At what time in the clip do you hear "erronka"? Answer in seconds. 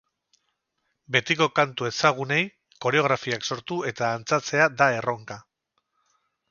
5.03-5.41